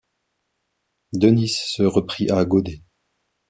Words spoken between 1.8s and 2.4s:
reprit